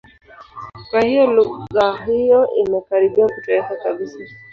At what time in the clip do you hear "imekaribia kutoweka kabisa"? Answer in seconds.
2.55-4.17